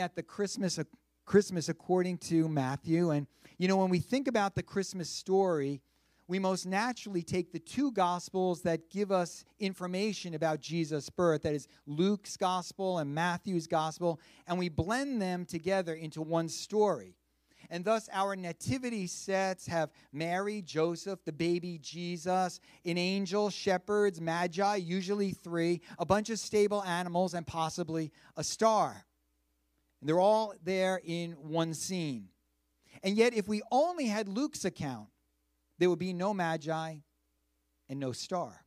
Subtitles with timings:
[0.00, 0.78] at the Christmas
[1.24, 3.26] Christmas according to Matthew and
[3.58, 5.80] you know when we think about the Christmas story
[6.26, 11.54] we most naturally take the two gospels that give us information about Jesus' birth that
[11.54, 17.16] is Luke's gospel and Matthew's gospel and we blend them together into one story
[17.70, 24.76] and thus, our nativity sets have Mary, Joseph, the baby Jesus, an angel, shepherds, magi,
[24.76, 29.06] usually three, a bunch of stable animals, and possibly a star.
[30.04, 32.28] And they're all there in one scene.
[33.02, 35.08] And yet, if we only had Luke's account,
[35.78, 36.96] there would be no magi
[37.88, 38.66] and no star.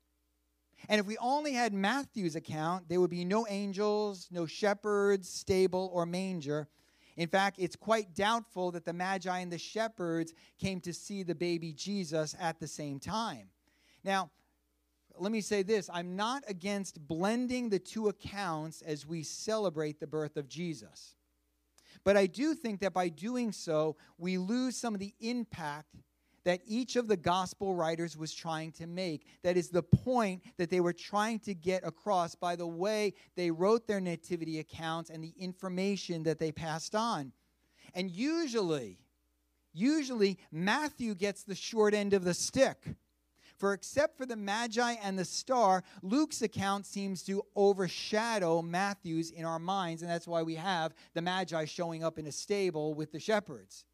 [0.89, 5.91] And if we only had Matthew's account, there would be no angels, no shepherds, stable,
[5.93, 6.67] or manger.
[7.17, 11.35] In fact, it's quite doubtful that the Magi and the shepherds came to see the
[11.35, 13.49] baby Jesus at the same time.
[14.03, 14.31] Now,
[15.19, 20.07] let me say this I'm not against blending the two accounts as we celebrate the
[20.07, 21.13] birth of Jesus.
[22.07, 25.93] But I do think that by doing so, we lose some of the impact
[26.45, 29.27] that each of the gospel writers was trying to make.
[29.43, 33.51] That is the point that they were trying to get across by the way they
[33.51, 37.33] wrote their nativity accounts and the information that they passed on.
[37.93, 38.99] And usually,
[39.73, 42.77] usually, Matthew gets the short end of the stick.
[43.57, 49.45] For except for the Magi and the star, Luke's account seems to overshadow Matthew's in
[49.45, 53.11] our minds, and that's why we have the Magi showing up in a stable with
[53.11, 53.85] the shepherds.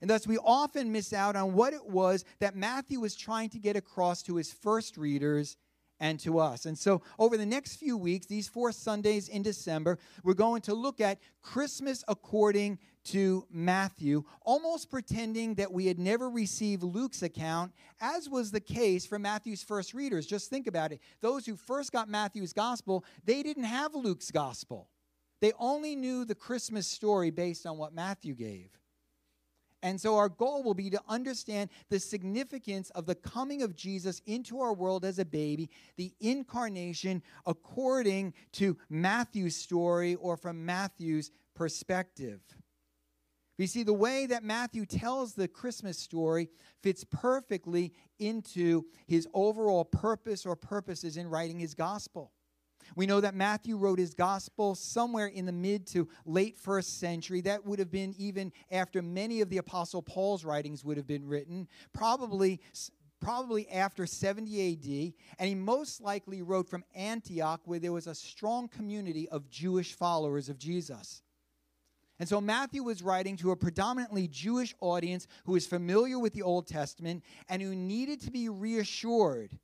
[0.00, 3.58] And thus, we often miss out on what it was that Matthew was trying to
[3.58, 5.56] get across to his first readers
[6.00, 6.66] and to us.
[6.66, 10.74] And so, over the next few weeks, these four Sundays in December, we're going to
[10.74, 17.72] look at Christmas according to Matthew, almost pretending that we had never received Luke's account,
[18.00, 20.26] as was the case for Matthew's first readers.
[20.26, 21.00] Just think about it.
[21.20, 24.88] Those who first got Matthew's gospel, they didn't have Luke's gospel.
[25.40, 28.70] They only knew the Christmas story based on what Matthew gave.
[29.82, 34.22] And so our goal will be to understand the significance of the coming of Jesus
[34.26, 41.32] into our world as a baby, the incarnation according to Matthew's story or from Matthew's
[41.54, 42.40] perspective.
[43.62, 46.48] You see, the way that Matthew tells the Christmas story
[46.82, 52.32] fits perfectly into his overall purpose or purposes in writing his gospel.
[52.96, 57.40] We know that Matthew wrote his gospel somewhere in the mid to late first century.
[57.42, 61.24] That would have been even after many of the Apostle Paul's writings would have been
[61.24, 62.60] written, probably
[63.20, 68.14] probably after 70 AD, and he most likely wrote from Antioch, where there was a
[68.16, 71.22] strong community of Jewish followers of Jesus.
[72.22, 76.42] And so Matthew was writing to a predominantly Jewish audience who was familiar with the
[76.42, 79.58] Old Testament and who needed to be reassured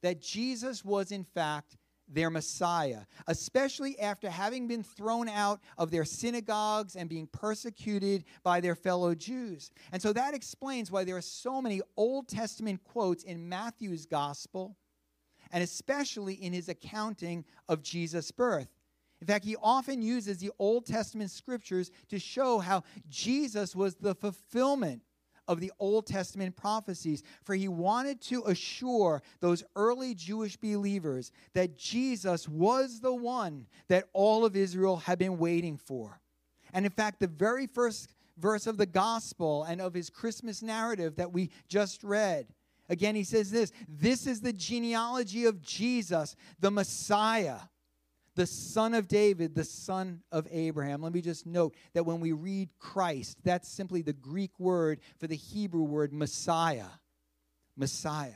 [0.00, 1.76] that Jesus was, in fact,
[2.08, 8.62] their Messiah, especially after having been thrown out of their synagogues and being persecuted by
[8.62, 9.70] their fellow Jews.
[9.92, 14.78] And so that explains why there are so many Old Testament quotes in Matthew's gospel,
[15.52, 18.77] and especially in his accounting of Jesus' birth.
[19.20, 24.14] In fact, he often uses the Old Testament scriptures to show how Jesus was the
[24.14, 25.02] fulfillment
[25.48, 31.76] of the Old Testament prophecies, for he wanted to assure those early Jewish believers that
[31.76, 36.20] Jesus was the one that all of Israel had been waiting for.
[36.72, 41.16] And in fact, the very first verse of the gospel and of his Christmas narrative
[41.16, 42.46] that we just read.
[42.90, 47.58] Again, he says this this is the genealogy of Jesus, the Messiah
[48.38, 51.02] the son of David, the son of Abraham.
[51.02, 55.26] Let me just note that when we read Christ, that's simply the Greek word for
[55.26, 56.86] the Hebrew word Messiah.
[57.76, 58.30] Messiah.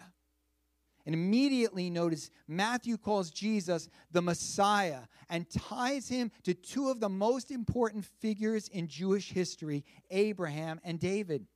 [1.06, 7.08] And immediately notice Matthew calls Jesus the Messiah and ties him to two of the
[7.08, 11.46] most important figures in Jewish history, Abraham and David.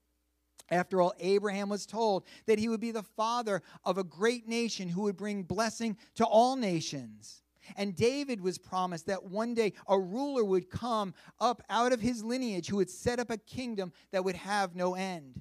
[0.70, 4.88] After all, Abraham was told that he would be the father of a great nation
[4.88, 7.42] who would bring blessing to all nations.
[7.76, 12.22] And David was promised that one day a ruler would come up out of his
[12.22, 15.40] lineage who would set up a kingdom that would have no end.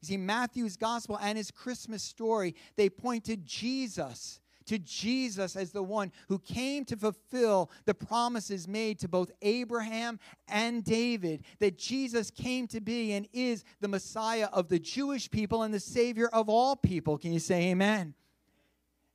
[0.00, 5.72] You see, Matthew's gospel and his Christmas story, they point to Jesus, to Jesus as
[5.72, 10.18] the one who came to fulfill the promises made to both Abraham
[10.48, 15.62] and David, that Jesus came to be and is the Messiah of the Jewish people
[15.62, 17.16] and the Savior of all people.
[17.16, 18.14] Can you say amen?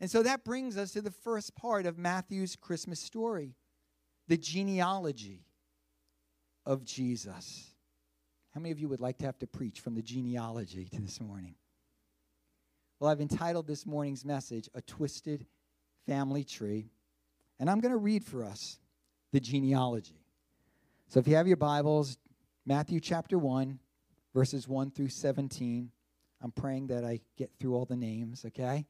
[0.01, 3.55] And so that brings us to the first part of Matthew's Christmas story
[4.27, 5.43] the genealogy
[6.65, 7.71] of Jesus.
[8.53, 11.19] How many of you would like to have to preach from the genealogy to this
[11.19, 11.55] morning?
[12.99, 15.47] Well, I've entitled this morning's message, A Twisted
[16.05, 16.91] Family Tree.
[17.59, 18.77] And I'm going to read for us
[19.31, 20.21] the genealogy.
[21.07, 22.17] So if you have your Bibles,
[22.65, 23.79] Matthew chapter 1,
[24.33, 25.91] verses 1 through 17.
[26.41, 28.85] I'm praying that I get through all the names, okay?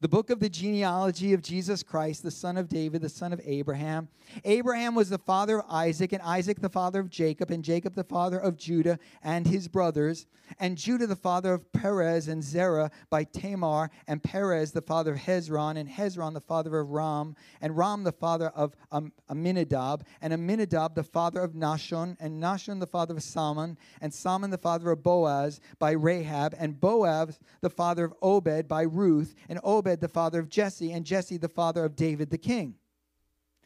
[0.00, 3.40] The book of the genealogy of Jesus Christ, the son of David, the son of
[3.44, 4.08] Abraham.
[4.44, 8.04] Abraham was the father of Isaac, and Isaac the father of Jacob, and Jacob the
[8.04, 10.26] father of Judah and his brothers,
[10.58, 15.18] and Judah the father of Perez and Zerah by Tamar, and Perez the father of
[15.18, 20.32] Hezron, and Hezron the father of Ram, and Ram the father of um, Amminadab, and
[20.32, 24.90] Amminadab the father of Nahshon, and Nahshon the father of Salmon, and Salmon the father
[24.90, 30.00] of Boaz by Rahab, and Boaz the father of Obed by Ruth, and Obed Obed
[30.00, 32.76] the father of Jesse, and Jesse the father of David the king.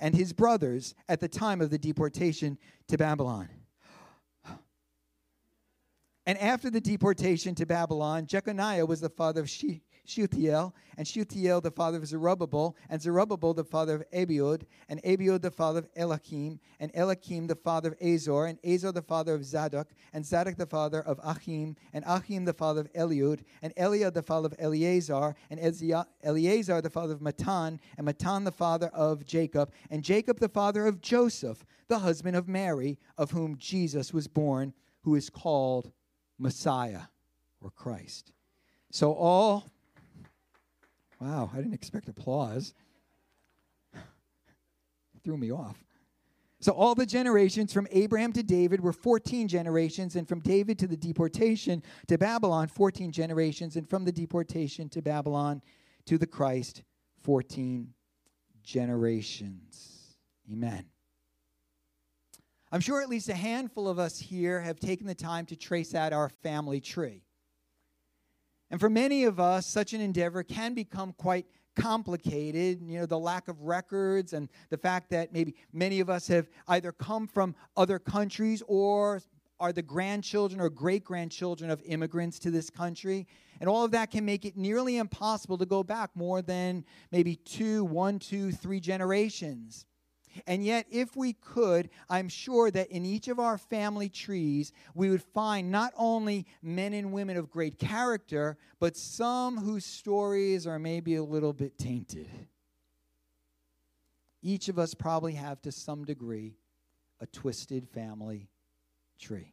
[0.00, 2.58] and his brothers at the time of the deportation
[2.88, 3.48] to Babylon.
[6.26, 11.60] And after the deportation to Babylon, Jeconiah was the father of she- Shealtiel, and Shealtiel
[11.60, 15.88] the father of Zerubbabel, and Zerubbabel the father of Abiud, and Abiud the father of
[15.96, 20.56] Eliakim, and Eliakim the father of Azor, and Azor the father of Zadok, and Zadok
[20.56, 24.54] the father of Achim, and Achim the father of Eliud, and Eliud the father of
[24.58, 30.40] Eleazar, and Eleazar the father of Matthan, and Matthan the father of Jacob, and Jacob
[30.40, 35.30] the father of Joseph, the husband of Mary, of whom Jesus was born, who is
[35.30, 35.92] called
[36.38, 37.02] Messiah
[37.60, 38.32] or Christ.
[38.90, 39.66] So all
[41.20, 42.74] Wow, I didn't expect applause.
[45.24, 45.76] Threw me off.
[46.62, 50.86] So, all the generations from Abraham to David were 14 generations, and from David to
[50.86, 55.62] the deportation to Babylon, 14 generations, and from the deportation to Babylon
[56.04, 56.82] to the Christ,
[57.22, 57.94] 14
[58.62, 60.16] generations.
[60.52, 60.84] Amen.
[62.72, 65.94] I'm sure at least a handful of us here have taken the time to trace
[65.94, 67.24] out our family tree.
[68.70, 72.80] And for many of us, such an endeavor can become quite complicated.
[72.82, 76.48] You know, the lack of records and the fact that maybe many of us have
[76.68, 79.20] either come from other countries or
[79.58, 83.26] are the grandchildren or great grandchildren of immigrants to this country.
[83.60, 87.36] And all of that can make it nearly impossible to go back more than maybe
[87.36, 89.84] two, one, two, three generations.
[90.46, 95.10] And yet, if we could, I'm sure that in each of our family trees, we
[95.10, 100.78] would find not only men and women of great character, but some whose stories are
[100.78, 102.28] maybe a little bit tainted.
[104.42, 106.56] Each of us probably have, to some degree,
[107.20, 108.48] a twisted family
[109.18, 109.52] tree.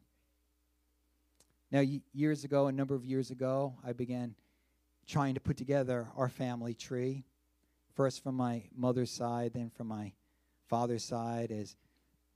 [1.72, 1.84] Now,
[2.14, 4.36] years ago, a number of years ago, I began
[5.06, 7.26] trying to put together our family tree,
[7.96, 10.14] first from my mother's side, then from my
[10.68, 11.76] father's side as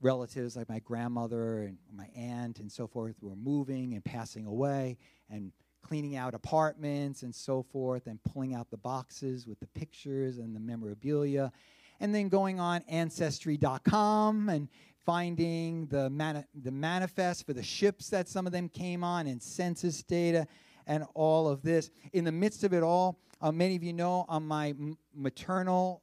[0.00, 4.98] relatives like my grandmother and my aunt and so forth were moving and passing away
[5.30, 5.52] and
[5.82, 10.54] cleaning out apartments and so forth and pulling out the boxes with the pictures and
[10.54, 11.52] the memorabilia.
[12.00, 14.68] And then going on ancestry.com and
[15.04, 19.42] finding the, mani- the manifest for the ships that some of them came on and
[19.42, 20.46] census data
[20.86, 21.90] and all of this.
[22.12, 26.02] In the midst of it all uh, many of you know on my m- maternal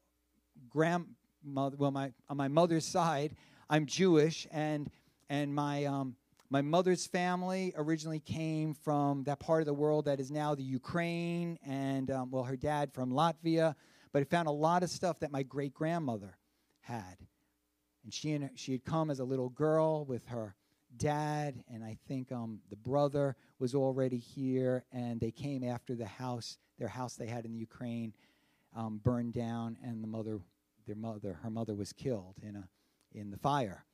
[0.70, 1.06] grand
[1.44, 3.36] mother, well, my on my mother's side,
[3.70, 4.90] I'm Jewish, and
[5.30, 6.16] and my um,
[6.50, 10.64] my mother's family originally came from that part of the world that is now the
[10.64, 13.76] Ukraine, and um, well, her dad from Latvia,
[14.12, 16.38] but I found a lot of stuff that my great grandmother
[16.82, 17.18] had,
[18.04, 20.56] and she and she had come as a little girl with her
[20.98, 26.08] dad, and I think um, the brother was already here, and they came after the
[26.08, 28.14] house, their house they had in the Ukraine,
[28.76, 30.40] um, burned down, and the mother
[30.90, 32.68] their mother, her mother was killed in a
[33.12, 33.86] in the fire,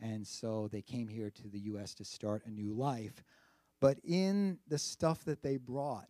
[0.00, 1.94] and so they came here to the U.S.
[1.94, 3.22] to start a new life.
[3.80, 6.08] But in the stuff that they brought,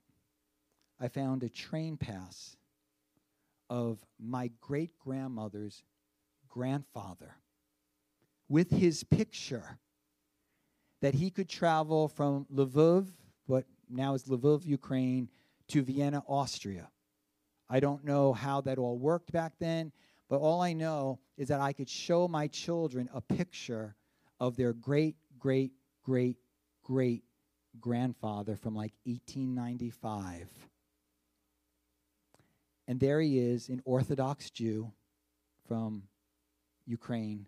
[1.00, 2.56] I found a train pass
[3.68, 5.82] of my great grandmother's
[6.48, 7.34] grandfather
[8.48, 9.78] with his picture
[11.00, 13.08] that he could travel from Lviv,
[13.46, 15.28] what now is Lviv, Ukraine,
[15.68, 16.90] to Vienna, Austria.
[17.68, 19.92] I don't know how that all worked back then.
[20.28, 23.94] But all I know is that I could show my children a picture
[24.40, 26.36] of their great, great, great,
[26.82, 27.22] great
[27.80, 30.48] grandfather from like 1895.
[32.88, 34.92] And there he is, an Orthodox Jew
[35.66, 36.04] from
[36.86, 37.46] Ukraine,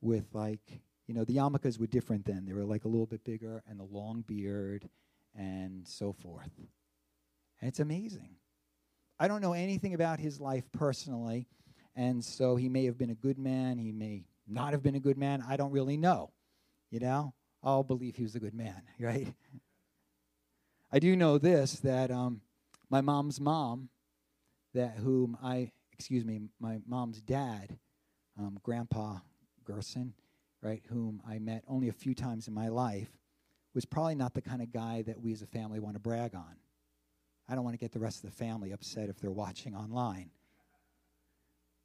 [0.00, 2.44] with like, you know, the yarmulkes were different then.
[2.44, 4.88] They were like a little bit bigger and the long beard
[5.36, 6.50] and so forth.
[7.60, 8.36] And it's amazing.
[9.18, 11.48] I don't know anything about his life personally,
[11.98, 15.00] and so he may have been a good man, he may not have been a
[15.00, 15.42] good man.
[15.46, 16.30] I don't really know.
[16.92, 19.34] You know, I'll believe he was a good man, right?
[20.92, 22.40] I do know this that um,
[22.88, 23.88] my mom's mom,
[24.74, 27.76] that whom I, excuse me, my mom's dad,
[28.38, 29.18] um, Grandpa
[29.64, 30.14] Gerson,
[30.62, 33.10] right, whom I met only a few times in my life,
[33.74, 36.36] was probably not the kind of guy that we as a family want to brag
[36.36, 36.54] on.
[37.48, 40.30] I don't want to get the rest of the family upset if they're watching online.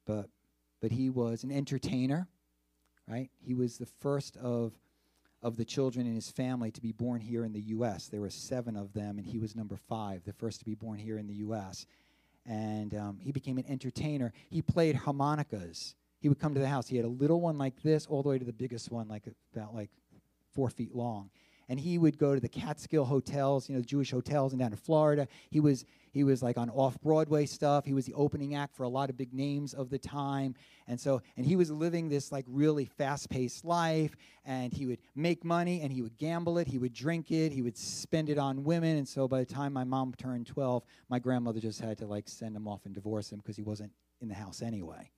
[0.06, 0.28] But
[0.80, 2.28] but he was an entertainer,
[3.08, 3.30] right?
[3.40, 4.72] He was the first of
[5.42, 8.08] of the children in his family to be born here in the U.S.
[8.08, 10.98] There were seven of them, and he was number five, the first to be born
[10.98, 11.86] here in the U.S.
[12.46, 14.32] And um, he became an entertainer.
[14.48, 15.94] He played harmonicas.
[16.20, 16.88] He would come to the house.
[16.88, 19.24] He had a little one like this, all the way to the biggest one, like
[19.54, 19.90] about like
[20.54, 21.30] four feet long
[21.68, 24.72] and he would go to the Catskill hotels, you know, the Jewish hotels, and down
[24.72, 25.28] in Florida.
[25.50, 27.84] He was he was like on off Broadway stuff.
[27.84, 30.54] He was the opening act for a lot of big names of the time,
[30.86, 34.14] and so and he was living this like really fast paced life.
[34.46, 36.68] And he would make money, and he would gamble it.
[36.68, 37.50] He would drink it.
[37.50, 38.98] He would spend it on women.
[38.98, 42.28] And so by the time my mom turned twelve, my grandmother just had to like
[42.28, 43.90] send him off and divorce him because he wasn't
[44.20, 45.10] in the house anyway.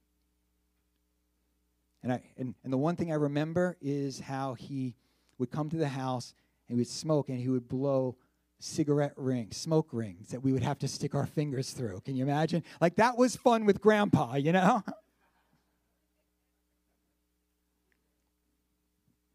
[2.03, 4.95] And I and, and the one thing I remember is how he
[5.39, 6.35] would come to the house
[6.69, 8.17] and he would smoke and he would blow
[8.59, 12.01] cigarette rings, smoke rings that we would have to stick our fingers through.
[12.01, 12.63] Can you imagine?
[12.81, 14.83] Like that was fun with grandpa, you know?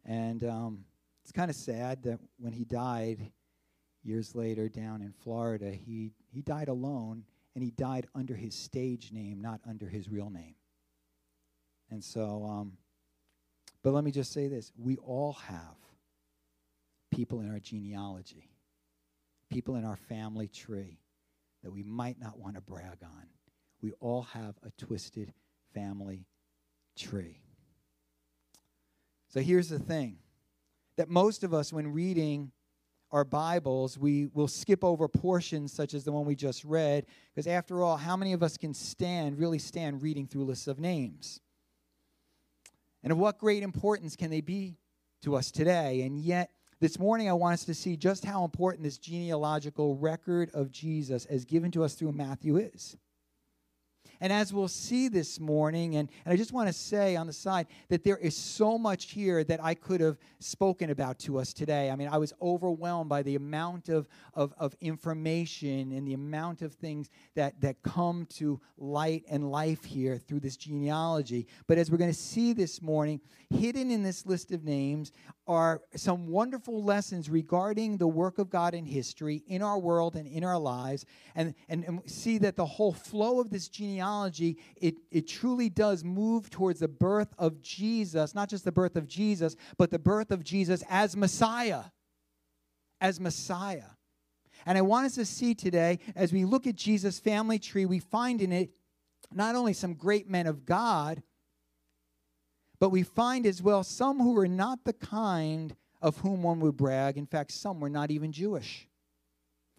[0.05, 0.85] and um,
[1.23, 3.31] it's kind of sad that when he died
[4.03, 9.11] years later down in Florida, he, he died alone and he died under his stage
[9.11, 10.55] name, not under his real name.
[11.89, 12.73] And so, um,
[13.83, 15.75] but let me just say this we all have
[17.11, 18.49] people in our genealogy,
[19.49, 20.99] people in our family tree
[21.63, 23.27] that we might not want to brag on.
[23.81, 25.33] We all have a twisted
[25.73, 26.25] family
[26.97, 27.41] tree.
[29.27, 30.17] So here's the thing
[30.97, 32.51] that most of us, when reading
[33.11, 37.47] our Bibles, we will skip over portions such as the one we just read, because
[37.47, 41.41] after all, how many of us can stand, really stand reading through lists of names?
[43.03, 44.77] And of what great importance can they be
[45.23, 46.01] to us today?
[46.03, 46.51] And yet,
[46.81, 51.25] this morning, I want us to see just how important this genealogical record of Jesus,
[51.27, 52.97] as given to us through Matthew, is.
[54.21, 57.33] And as we'll see this morning, and, and I just want to say on the
[57.33, 61.53] side that there is so much here that I could have spoken about to us
[61.53, 61.89] today.
[61.89, 66.61] I mean, I was overwhelmed by the amount of, of, of information and the amount
[66.61, 71.47] of things that, that come to light and life here through this genealogy.
[71.65, 75.11] But as we're going to see this morning, hidden in this list of names
[75.47, 80.27] are some wonderful lessons regarding the work of God in history, in our world, and
[80.27, 84.10] in our lives, and, and, and see that the whole flow of this genealogy,
[84.75, 89.07] it, it truly does move towards the birth of Jesus, not just the birth of
[89.07, 91.83] Jesus, but the birth of Jesus as Messiah.
[92.99, 93.91] As Messiah.
[94.65, 97.99] And I want us to see today, as we look at Jesus' family tree, we
[97.99, 98.71] find in it
[99.33, 101.23] not only some great men of God,
[102.79, 106.77] but we find as well some who were not the kind of whom one would
[106.77, 107.17] brag.
[107.17, 108.87] In fact, some were not even Jewish.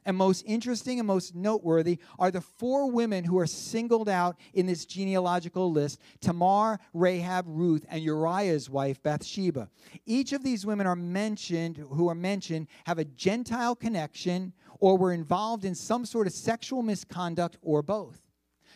[0.04, 4.66] And most interesting and most noteworthy are the four women who are singled out in
[4.66, 9.68] this genealogical list Tamar, Rahab, Ruth, and Uriah's wife, Bathsheba.
[10.04, 15.12] Each of these women are mentioned, who are mentioned, have a Gentile connection or were
[15.12, 18.20] involved in some sort of sexual misconduct or both.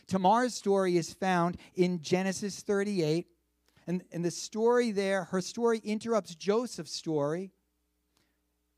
[0.07, 3.27] Tamar's story is found in Genesis 38,
[3.89, 7.51] and, and the story there, her story interrupts Joseph's story.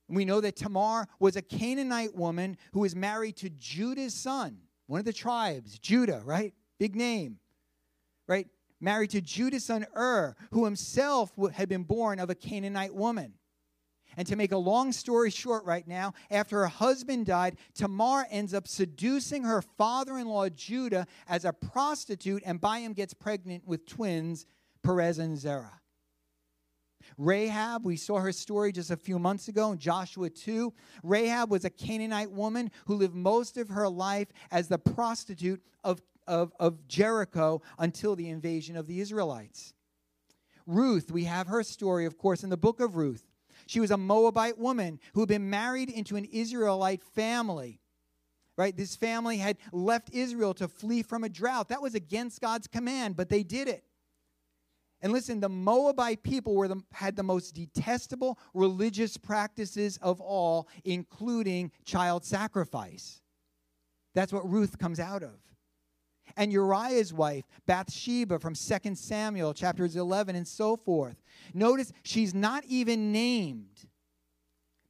[0.09, 5.01] We know that Tamar was a Canaanite woman who was married to Judah's son, one
[5.01, 6.55] of the tribes, Judah, right?
[6.79, 7.39] Big name,
[8.27, 8.47] right?
[8.81, 13.35] Married to Judah's son Ur, who himself had been born of a Canaanite woman.
[14.17, 18.55] And to make a long story short, right now, after her husband died, Tamar ends
[18.55, 23.67] up seducing her father in law Judah as a prostitute and by him gets pregnant
[23.67, 24.47] with twins
[24.83, 25.81] Perez and Zerah.
[27.17, 30.73] Rahab, we saw her story just a few months ago in Joshua 2.
[31.03, 36.03] Rahab was a Canaanite woman who lived most of her life as the prostitute of,
[36.27, 39.73] of, of Jericho until the invasion of the Israelites.
[40.67, 43.27] Ruth, we have her story, of course, in the book of Ruth.
[43.67, 47.81] She was a Moabite woman who had been married into an Israelite family.
[48.57, 48.77] Right?
[48.77, 51.69] This family had left Israel to flee from a drought.
[51.69, 53.85] That was against God's command, but they did it.
[55.01, 60.69] And listen, the Moabite people were the, had the most detestable religious practices of all,
[60.85, 63.21] including child sacrifice.
[64.15, 65.39] That's what Ruth comes out of.
[66.37, 71.23] And Uriah's wife, Bathsheba, from 2 Samuel chapters 11 and so forth.
[71.55, 73.88] Notice she's not even named.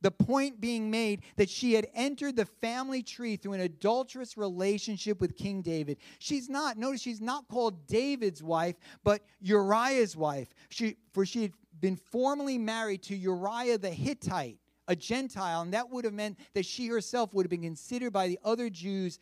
[0.00, 5.21] The point being made that she had entered the family tree through an adulterous relationship
[5.21, 5.99] with King David.
[6.21, 10.55] She's not, notice she's not called David's wife, but Uriah's wife.
[10.69, 15.90] She, for she had been formally married to Uriah the Hittite, a Gentile, and that
[15.90, 19.19] would have meant that she herself would have been considered by the other Jews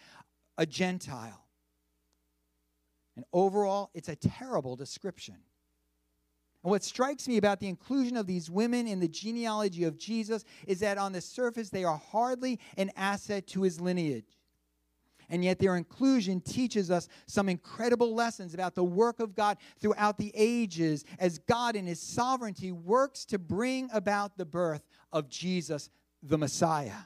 [0.58, 1.46] a Gentile.
[3.16, 5.36] And overall, it's a terrible description.
[6.66, 10.44] And what strikes me about the inclusion of these women in the genealogy of Jesus
[10.66, 14.40] is that on the surface they are hardly an asset to his lineage.
[15.30, 20.18] And yet their inclusion teaches us some incredible lessons about the work of God throughout
[20.18, 24.82] the ages as God in his sovereignty works to bring about the birth
[25.12, 25.88] of Jesus,
[26.20, 27.04] the Messiah.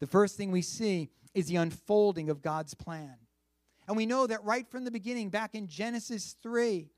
[0.00, 3.16] The first thing we see is the unfolding of God's plan.
[3.88, 6.90] And we know that right from the beginning, back in Genesis 3,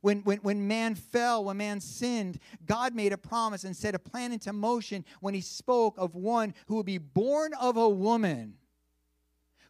[0.00, 3.98] when, when, when man fell, when man sinned, God made a promise and set a
[3.98, 8.54] plan into motion when he spoke of one who would be born of a woman,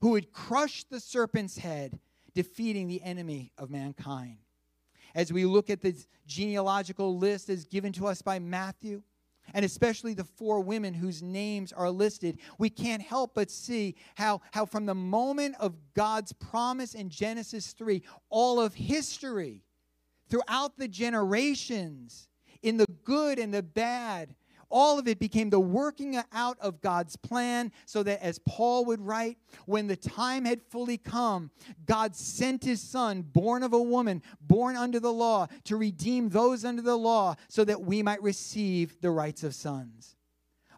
[0.01, 1.99] who would crush the serpent's head,
[2.35, 4.39] defeating the enemy of mankind.
[5.15, 9.03] As we look at this genealogical list as given to us by Matthew,
[9.55, 14.43] and especially the four women whose names are listed, we can't help but see how,
[14.53, 19.65] how from the moment of God's promise in Genesis 3, all of history
[20.29, 22.29] throughout the generations,
[22.63, 24.35] in the good and the bad.
[24.71, 29.01] All of it became the working out of God's plan, so that as Paul would
[29.01, 31.51] write, when the time had fully come,
[31.87, 36.67] God sent his son, born of a woman, born under the law, to redeem those
[36.67, 40.17] under the law, so that we might receive the rights of sons.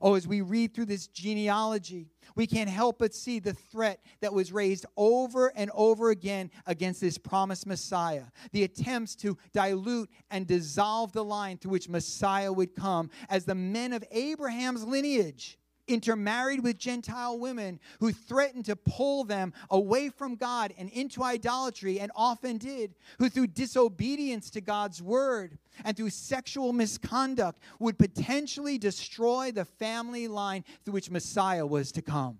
[0.01, 4.33] Oh, as we read through this genealogy, we can't help but see the threat that
[4.33, 8.25] was raised over and over again against this promised Messiah.
[8.53, 13.55] The attempts to dilute and dissolve the line through which Messiah would come as the
[13.55, 15.59] men of Abraham's lineage
[15.93, 22.01] intermarried with Gentile women who threatened to pull them away from God and into idolatry,
[22.01, 28.79] and often did, who through disobedience to God's word and through sexual misconduct would potentially
[28.79, 32.39] destroy the family line through which Messiah was to come.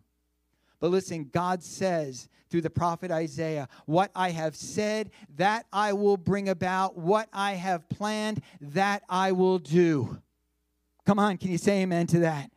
[0.81, 6.17] But listen, God says through the prophet Isaiah, What I have said, that I will
[6.17, 6.97] bring about.
[6.97, 10.19] What I have planned, that I will do.
[11.07, 12.51] Come on, can you say amen to that?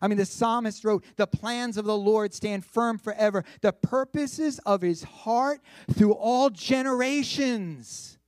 [0.00, 4.58] I mean, the psalmist wrote, The plans of the Lord stand firm forever, the purposes
[4.66, 5.60] of his heart
[5.92, 8.18] through all generations.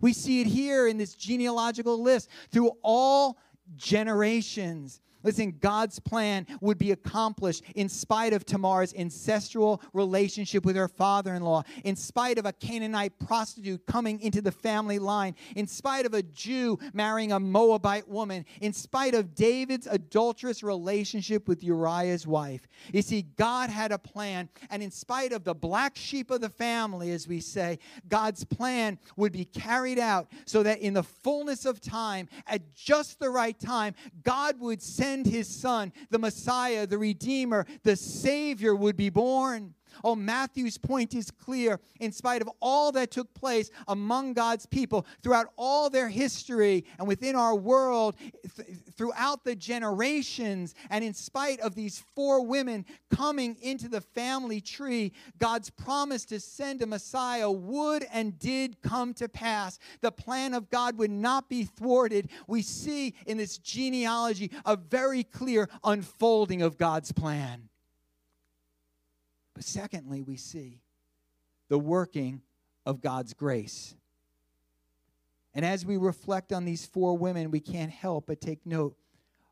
[0.00, 3.38] We see it here in this genealogical list through all
[3.76, 5.00] generations.
[5.26, 11.34] Listen, God's plan would be accomplished in spite of Tamar's ancestral relationship with her father
[11.34, 16.06] in law, in spite of a Canaanite prostitute coming into the family line, in spite
[16.06, 22.24] of a Jew marrying a Moabite woman, in spite of David's adulterous relationship with Uriah's
[22.24, 22.68] wife.
[22.92, 26.48] You see, God had a plan, and in spite of the black sheep of the
[26.48, 31.66] family, as we say, God's plan would be carried out so that in the fullness
[31.66, 36.86] of time, at just the right time, God would send send his son, the Messiah,
[36.86, 39.74] the Redeemer, the Savior would be born.
[40.04, 41.80] Oh, Matthew's point is clear.
[42.00, 47.06] In spite of all that took place among God's people throughout all their history and
[47.06, 48.16] within our world,
[48.56, 54.60] th- throughout the generations, and in spite of these four women coming into the family
[54.60, 59.78] tree, God's promise to send a Messiah would and did come to pass.
[60.00, 62.30] The plan of God would not be thwarted.
[62.46, 67.68] We see in this genealogy a very clear unfolding of God's plan.
[69.56, 70.82] But secondly, we see
[71.70, 72.42] the working
[72.84, 73.94] of God's grace.
[75.54, 78.94] And as we reflect on these four women, we can't help but take note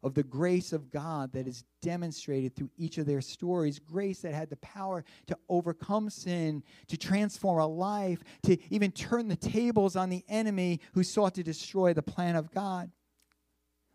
[0.02, 3.78] of the grace of God that is demonstrated through each of their stories.
[3.78, 9.28] Grace that had the power to overcome sin, to transform a life, to even turn
[9.28, 12.90] the tables on the enemy who sought to destroy the plan of God.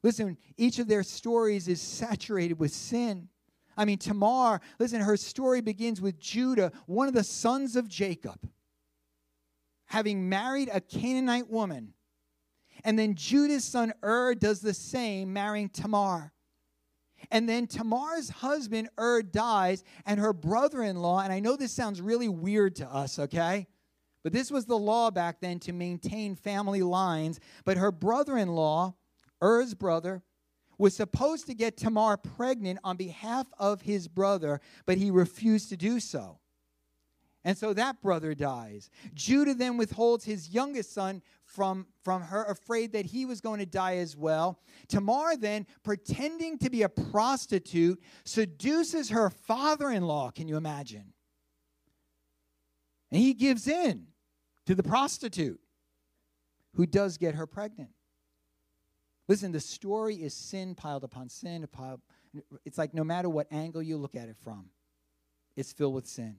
[0.02, 3.30] Listen, each of their stories is saturated with sin.
[3.80, 8.38] I mean, Tamar, listen, her story begins with Judah, one of the sons of Jacob,
[9.86, 11.94] having married a Canaanite woman.
[12.84, 16.34] And then Judah's son Ur does the same, marrying Tamar.
[17.32, 21.72] And then Tamar's husband Ur dies, and her brother in law, and I know this
[21.72, 23.66] sounds really weird to us, okay?
[24.26, 27.40] But this was the law back then to maintain family lines.
[27.64, 28.96] But her brother in law,
[29.42, 30.22] Er's brother,
[30.80, 35.78] was supposed to get Tamar pregnant on behalf of his brother, but he refused to
[35.78, 36.40] do so.
[37.46, 38.90] And so that brother dies.
[39.14, 43.66] Judah then withholds his youngest son from, from her, afraid that he was going to
[43.66, 44.60] die as well.
[44.88, 50.32] Tamar then, pretending to be a prostitute, seduces her father in law.
[50.32, 51.14] Can you imagine?
[53.12, 54.08] And he gives in
[54.66, 55.60] to the prostitute
[56.76, 57.90] who does get her pregnant.
[59.30, 61.66] Listen, the story is sin piled upon sin.
[62.66, 64.66] It's like no matter what angle you look at it from,
[65.56, 66.36] it's filled with sin.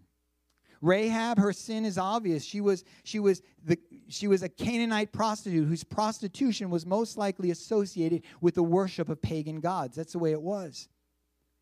[0.83, 2.42] Rahab, her sin is obvious.
[2.42, 7.53] She was, she was, the, she was a Canaanite prostitute whose prostitution was most likely
[7.53, 9.94] associated with the worship of pagan gods.
[9.94, 10.88] That's the way it was.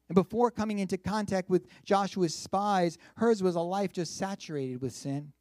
[0.08, 4.94] And before coming into contact with Joshua's spies, hers was a life just saturated with
[4.94, 5.32] sin.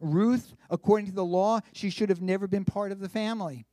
[0.00, 3.66] Ruth, according to the law, she should have never been part of the family.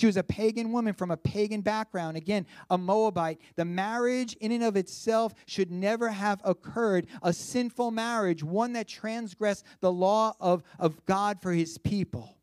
[0.00, 2.16] She was a pagan woman from a pagan background.
[2.16, 3.38] Again, a Moabite.
[3.56, 7.06] The marriage, in and of itself, should never have occurred.
[7.22, 12.38] A sinful marriage, one that transgressed the law of, of God for his people.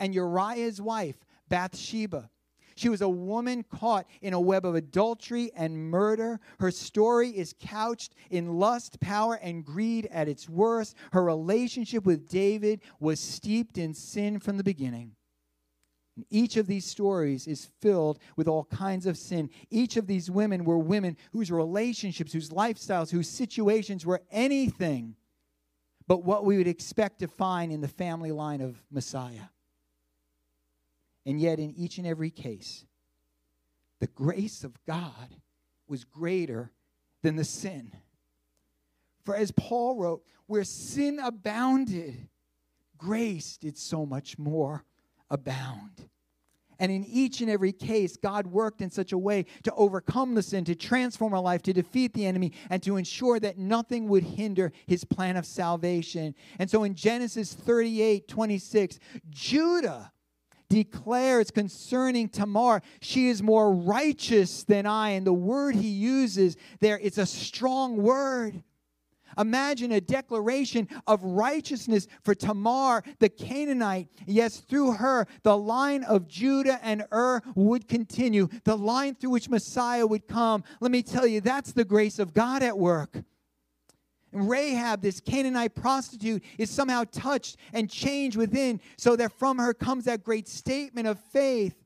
[0.00, 1.16] And Uriah's wife,
[1.50, 2.30] Bathsheba.
[2.74, 6.40] She was a woman caught in a web of adultery and murder.
[6.58, 10.96] Her story is couched in lust, power, and greed at its worst.
[11.12, 15.16] Her relationship with David was steeped in sin from the beginning.
[16.16, 19.48] And each of these stories is filled with all kinds of sin.
[19.70, 25.16] Each of these women were women whose relationships, whose lifestyles, whose situations were anything
[26.06, 29.48] but what we would expect to find in the family line of Messiah.
[31.24, 32.84] And yet, in each and every case,
[34.00, 35.36] the grace of God
[35.86, 36.72] was greater
[37.22, 37.92] than the sin.
[39.24, 42.28] For as Paul wrote, where sin abounded,
[42.98, 44.84] grace did so much more
[45.32, 46.08] abound.
[46.78, 50.42] And in each and every case, God worked in such a way to overcome the
[50.42, 54.24] sin, to transform our life, to defeat the enemy, and to ensure that nothing would
[54.24, 56.34] hinder his plan of salvation.
[56.58, 58.98] And so in Genesis 38 26,
[59.30, 60.12] Judah
[60.68, 65.10] declares concerning Tamar, she is more righteous than I.
[65.10, 68.62] And the word he uses there, it's a strong word.
[69.38, 74.08] Imagine a declaration of righteousness for Tamar, the Canaanite.
[74.26, 79.48] Yes, through her, the line of Judah and Ur would continue, the line through which
[79.48, 80.64] Messiah would come.
[80.80, 83.22] Let me tell you, that's the grace of God at work.
[84.32, 90.06] Rahab, this Canaanite prostitute, is somehow touched and changed within, so that from her comes
[90.06, 91.81] that great statement of faith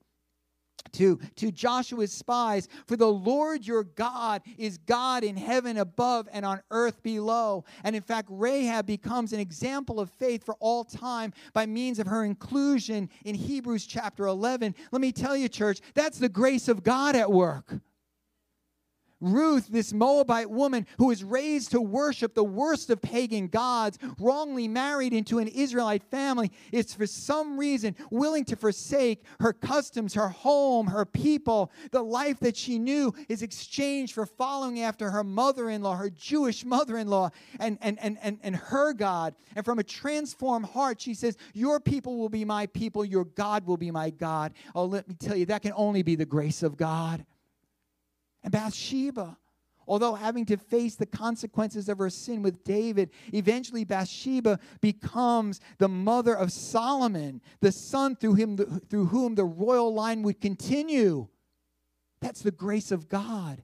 [0.92, 6.44] to, to Joshua's spies, for the Lord your God is God in heaven above and
[6.44, 7.64] on earth below.
[7.84, 12.06] And in fact, Rahab becomes an example of faith for all time by means of
[12.06, 14.74] her inclusion in Hebrews chapter 11.
[14.90, 17.74] Let me tell you, church, that's the grace of God at work.
[19.20, 24.68] Ruth, this Moabite woman who was raised to worship the worst of pagan gods, wrongly
[24.68, 30.28] married into an Israelite family, is for some reason willing to forsake her customs, her
[30.28, 35.70] home, her people, the life that she knew is exchanged for following after her mother
[35.70, 39.34] in law, her Jewish mother in law, and, and, and, and, and her God.
[39.54, 43.66] And from a transformed heart, she says, Your people will be my people, your God
[43.66, 44.52] will be my God.
[44.74, 47.24] Oh, let me tell you, that can only be the grace of God
[48.42, 49.38] and Bathsheba.
[49.88, 55.88] Although having to face the consequences of her sin with David, eventually Bathsheba becomes the
[55.88, 61.28] mother of Solomon, the son through, him, through whom the royal line would continue.
[62.20, 63.62] That's the grace of God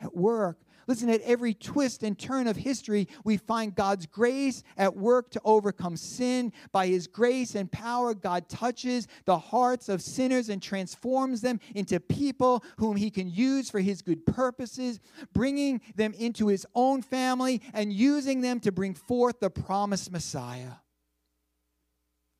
[0.00, 0.60] at work.
[0.86, 5.40] Listen, at every twist and turn of history, we find God's grace at work to
[5.44, 6.52] overcome sin.
[6.72, 12.00] By his grace and power, God touches the hearts of sinners and transforms them into
[12.00, 15.00] people whom he can use for his good purposes,
[15.32, 20.72] bringing them into his own family and using them to bring forth the promised Messiah.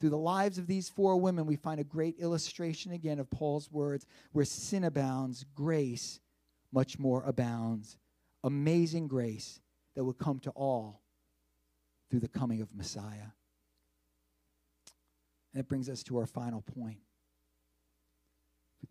[0.00, 3.70] Through the lives of these four women, we find a great illustration again of Paul's
[3.70, 6.20] words where sin abounds, grace
[6.72, 7.98] much more abounds
[8.44, 9.60] amazing grace
[9.94, 11.00] that would come to all
[12.10, 13.32] through the coming of Messiah.
[15.52, 16.98] And it brings us to our final point.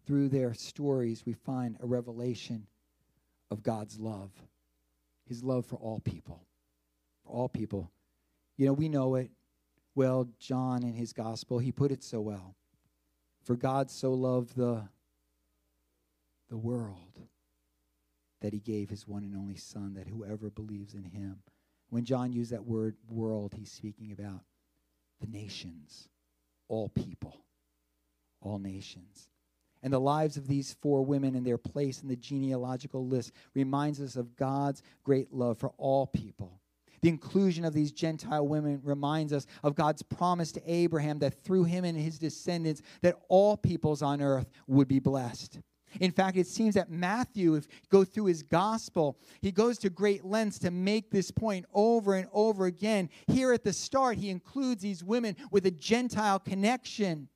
[0.05, 2.67] Through their stories, we find a revelation
[3.51, 4.31] of God's love,
[5.27, 6.45] his love for all people.
[7.23, 7.91] For all people.
[8.57, 9.31] You know, we know it
[9.95, 10.27] well.
[10.39, 12.55] John in his gospel, he put it so well.
[13.43, 14.87] For God so loved the,
[16.49, 17.28] the world
[18.41, 21.39] that he gave his one and only Son, that whoever believes in him.
[21.89, 24.41] When John used that word world, he's speaking about
[25.19, 26.07] the nations,
[26.67, 27.43] all people,
[28.41, 29.29] all nations.
[29.81, 34.01] And the lives of these four women and their place in the genealogical list reminds
[34.01, 36.59] us of God's great love for all people.
[37.01, 41.63] The inclusion of these Gentile women reminds us of God's promise to Abraham that through
[41.63, 45.59] him and his descendants that all peoples on earth would be blessed.
[45.99, 49.89] In fact, it seems that Matthew, if you go through his gospel, he goes to
[49.89, 53.09] great lengths to make this point over and over again.
[53.27, 57.29] Here at the start, he includes these women with a Gentile connection.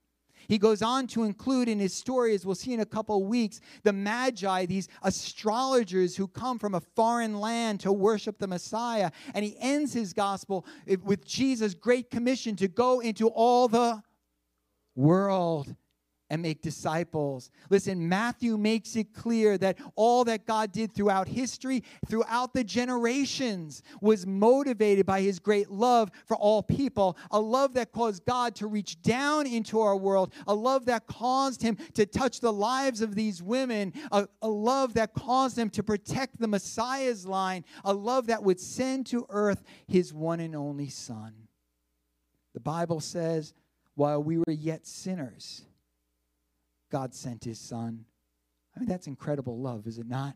[0.48, 3.62] He goes on to include in his story, as we'll see in a couple weeks,
[3.84, 9.12] the Magi, these astrologers who come from a foreign land to worship the Messiah.
[9.34, 10.66] And he ends his gospel
[11.04, 14.04] with Jesus' great commission to go into all the
[14.96, 15.76] world
[16.34, 17.52] and make disciples.
[17.70, 23.84] Listen, Matthew makes it clear that all that God did throughout history, throughout the generations,
[24.02, 28.66] was motivated by his great love for all people, a love that caused God to
[28.66, 33.14] reach down into our world, a love that caused him to touch the lives of
[33.14, 38.26] these women, a, a love that caused him to protect the Messiah's line, a love
[38.26, 41.36] that would send to earth his one and only Son.
[42.56, 43.54] The Bible says,
[43.94, 45.66] while we were yet sinners,
[46.94, 48.06] God sent his son.
[48.76, 50.36] I mean, that's incredible love, is it not?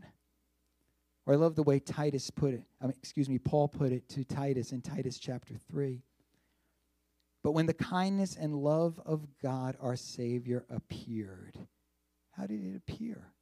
[1.28, 4.10] Or I love the way Titus put it, I mean, excuse me, Paul put it
[4.10, 6.02] to Titus in Titus chapter 3.
[7.44, 11.60] But when the kindness and love of God our Savior appeared,
[12.32, 13.34] how did it appear?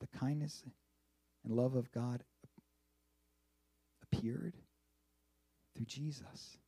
[0.00, 0.62] The kindness
[1.42, 2.22] and love of God
[4.02, 4.56] appeared
[5.74, 6.58] through Jesus,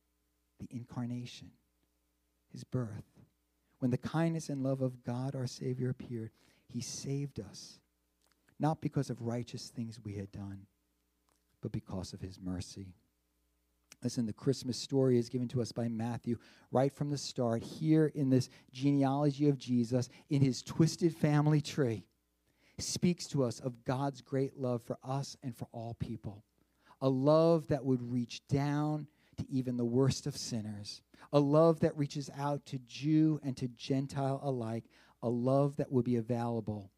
[0.59, 1.51] the incarnation,
[2.51, 3.14] his birth.
[3.85, 6.31] When the kindness and love of God our Savior appeared,
[6.67, 7.77] he saved us,
[8.57, 10.65] not because of righteous things we had done,
[11.61, 12.95] but because of his mercy.
[14.01, 16.39] Listen, the Christmas story is given to us by Matthew
[16.71, 22.07] right from the start, here in this genealogy of Jesus, in his twisted family tree,
[22.79, 26.43] speaks to us of God's great love for us and for all people.
[27.01, 29.05] A love that would reach down
[29.37, 31.01] to even the worst of sinners,
[31.33, 34.85] a love that reaches out to Jew and to Gentile alike,
[35.21, 36.91] a love that will be available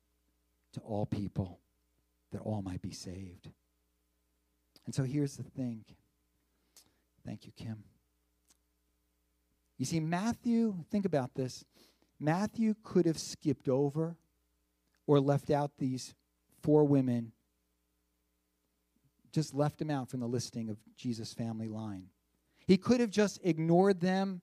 [0.73, 1.59] to all people,
[2.31, 3.49] that all might be saved.
[4.85, 5.85] And so here's the thing.
[7.25, 7.83] Thank you, Kim.
[9.77, 11.63] You see, Matthew, think about this.
[12.19, 14.17] Matthew could have skipped over
[15.05, 16.15] or left out these
[16.61, 17.31] four women,
[19.31, 22.07] just left them out from the listing of Jesus' family line.
[22.67, 24.41] He could have just ignored them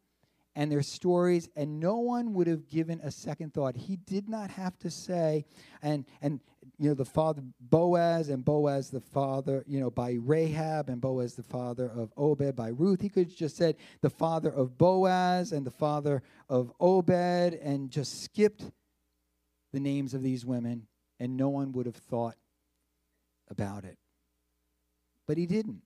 [0.57, 3.75] and their stories, and no one would have given a second thought.
[3.75, 5.45] He did not have to say,
[5.83, 6.41] and and
[6.79, 11.35] you know the father Boaz and Boaz the father, you know, by Rahab and Boaz
[11.35, 13.01] the father of Obed by Ruth.
[13.01, 18.23] He could just said the father of Boaz and the father of Obed, and just
[18.23, 18.63] skipped
[19.73, 20.87] the names of these women,
[21.19, 22.37] and no one would have thought
[23.51, 23.99] about it.
[25.27, 25.83] But he didn't.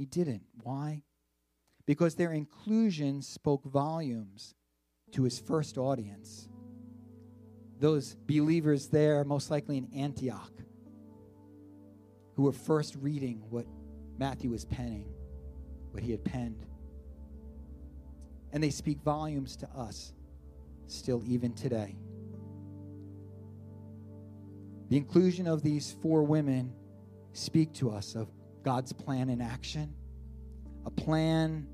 [0.00, 0.44] He didn't.
[0.62, 1.02] Why?
[1.84, 4.54] Because their inclusion spoke volumes
[5.12, 6.48] to his first audience.
[7.78, 10.52] Those believers there, most likely in Antioch,
[12.34, 13.66] who were first reading what
[14.16, 15.04] Matthew was penning,
[15.90, 16.64] what he had penned.
[18.54, 20.14] And they speak volumes to us
[20.86, 21.98] still, even today.
[24.88, 26.72] The inclusion of these four women
[27.34, 28.30] speak to us of
[28.62, 29.94] God's plan in action,
[30.86, 31.66] a plan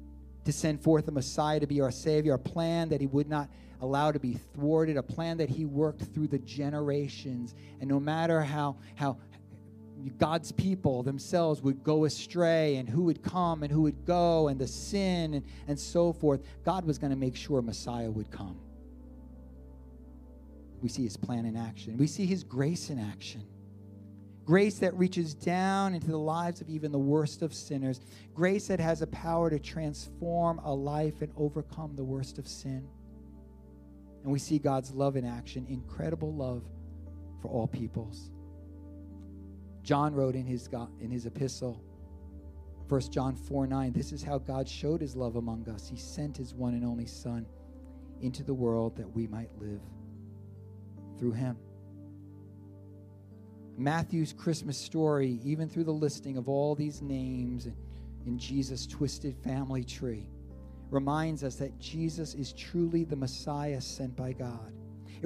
[0.44, 3.48] to send forth a Messiah to be our Savior, a plan that He would not
[3.80, 7.54] allow to be thwarted, a plan that He worked through the generations.
[7.80, 9.18] And no matter how, how
[10.18, 14.58] God's people themselves would go astray and who would come and who would go and
[14.58, 18.58] the sin and, and so forth, God was going to make sure Messiah would come.
[20.80, 23.44] We see His plan in action, we see His grace in action
[24.46, 28.00] grace that reaches down into the lives of even the worst of sinners,
[28.32, 32.88] grace that has a power to transform a life and overcome the worst of sin.
[34.22, 36.62] And we see God's love in action, incredible love
[37.42, 38.30] for all peoples.
[39.82, 40.68] John wrote in his,
[41.00, 41.82] in his epistle,
[42.88, 45.88] 1 John 4 9, this is how God showed his love among us.
[45.88, 47.46] He sent his one and only Son
[48.20, 49.80] into the world that we might live
[51.18, 51.56] through him.
[53.78, 57.68] Matthew's Christmas story, even through the listing of all these names
[58.24, 60.28] in Jesus' twisted family tree,
[60.90, 64.72] reminds us that Jesus is truly the Messiah sent by God.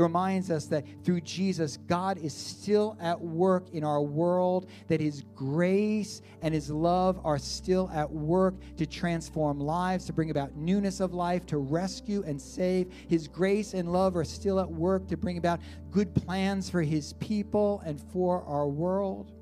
[0.00, 4.98] It reminds us that through Jesus, God is still at work in our world, that
[4.98, 10.56] His grace and His love are still at work to transform lives, to bring about
[10.56, 12.90] newness of life, to rescue and save.
[13.08, 15.60] His grace and love are still at work to bring about
[15.90, 19.32] good plans for His people and for our world.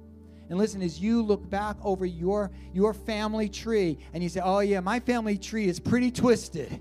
[0.51, 4.59] And listen, as you look back over your, your family tree and you say, oh,
[4.59, 6.81] yeah, my family tree is pretty twisted.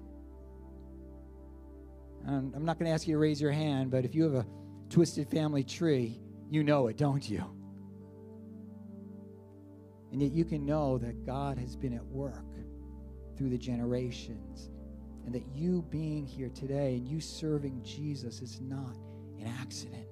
[2.28, 4.34] And I'm not going to ask you to raise your hand, but if you have
[4.34, 4.46] a
[4.90, 7.44] twisted family tree, you know it, don't you?
[10.12, 12.46] And yet you can know that God has been at work
[13.38, 14.70] through the generations.
[15.26, 18.96] And that you being here today and you serving Jesus is not
[19.40, 20.08] an accident.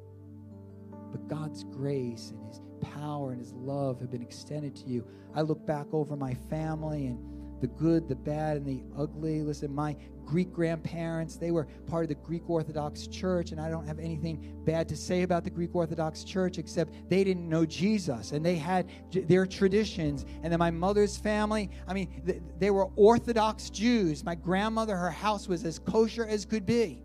[1.12, 5.06] But God's grace and His power and His love have been extended to you.
[5.34, 7.20] I look back over my family and
[7.62, 9.42] the good, the bad, and the ugly.
[9.42, 13.86] Listen, my Greek grandparents, they were part of the Greek Orthodox Church, and I don't
[13.86, 18.32] have anything bad to say about the Greek Orthodox Church except they didn't know Jesus
[18.32, 20.26] and they had their traditions.
[20.44, 24.24] And then my mother's family, I mean, they were Orthodox Jews.
[24.24, 27.02] My grandmother, her house was as kosher as could be.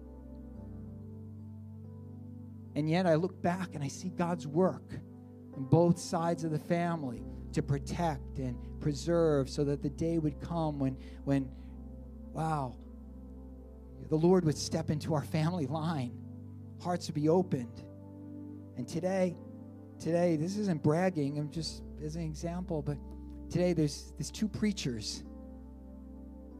[2.75, 4.93] And yet I look back and I see God's work
[5.55, 10.41] on both sides of the family to protect and preserve so that the day would
[10.41, 11.49] come when when
[12.33, 12.75] wow
[14.09, 16.13] the Lord would step into our family line
[16.81, 17.85] hearts would be opened.
[18.77, 19.37] And today
[19.99, 22.97] today this isn't bragging I'm just as an example but
[23.51, 25.23] today there's there's two preachers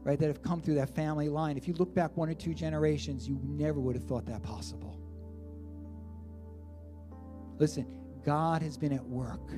[0.03, 1.57] right that have come through that family line.
[1.57, 4.99] If you look back one or two generations you never would have thought that possible.
[7.57, 7.85] Listen
[8.23, 9.51] God has been at work.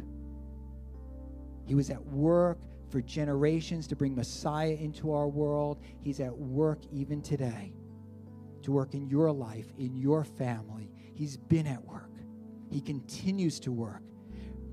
[1.65, 5.79] He was at work for generations to bring Messiah into our world.
[5.99, 7.73] He's at work even today
[8.63, 10.89] to work in your life, in your family.
[11.13, 12.11] He's been at work.
[12.69, 14.03] He continues to work.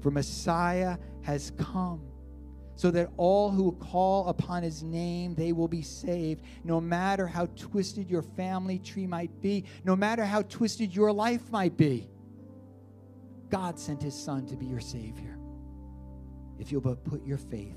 [0.00, 2.03] For Messiah has come
[2.76, 7.44] so that all who call upon his name they will be saved no matter how
[7.57, 12.09] twisted your family tree might be no matter how twisted your life might be
[13.50, 15.39] God sent his son to be your Savior
[16.61, 17.77] if you'll but put your faith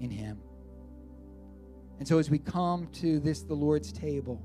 [0.00, 0.40] in him.
[1.98, 4.42] And so, as we come to this, the Lord's table,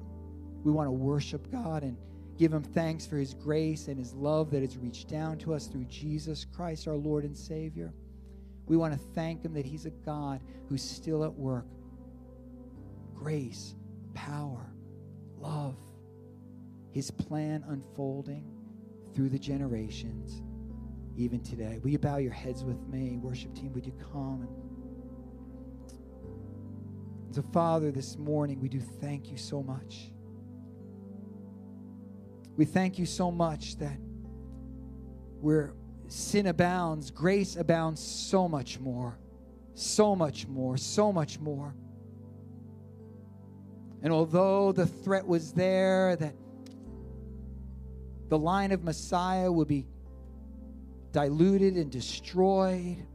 [0.64, 1.98] we want to worship God and
[2.38, 5.68] give him thanks for his grace and his love that has reached down to us
[5.68, 7.94] through Jesus Christ, our Lord and Savior.
[8.68, 11.66] We want to thank him that he's a God who's still at work.
[13.16, 13.76] Grace,
[14.14, 14.74] power,
[15.40, 15.76] love,
[16.92, 18.46] his plan unfolding
[19.14, 20.42] through the generations
[21.16, 21.80] even today.
[21.84, 23.18] Will you bow your heads with me?
[23.18, 24.48] Worship team, would you come?
[27.26, 30.12] And so, Father, this morning we do thank you so much.
[32.58, 33.98] We thank you so much that
[35.40, 35.74] where
[36.08, 39.18] sin abounds, grace abounds so much more,
[39.74, 41.74] so much more, so much more.
[44.04, 46.36] And although the threat was there that
[48.30, 49.86] the line of Messiah would be
[51.12, 53.06] diluted and destroyed.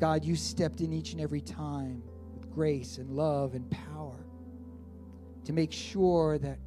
[0.00, 2.02] God, you stepped in each and every time
[2.34, 4.24] with grace and love and power
[5.44, 6.58] to make sure that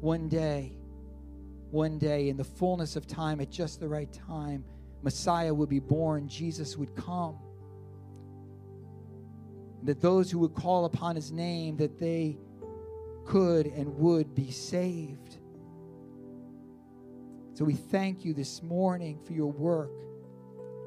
[0.00, 0.72] one day,
[1.70, 4.64] one day, in the fullness of time, at just the right time,
[5.02, 7.38] Messiah would be born, Jesus would come.
[9.82, 12.38] That those who would call upon his name, that they
[13.24, 15.39] could and would be saved.
[17.60, 19.90] So we thank you this morning for your work.